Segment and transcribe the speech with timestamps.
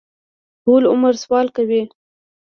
[0.63, 1.81] ټول عمر سوال کوي.